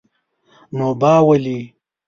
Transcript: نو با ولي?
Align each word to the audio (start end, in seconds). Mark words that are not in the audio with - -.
نو 0.77 0.87
با 1.01 1.13
ولي? 1.27 1.59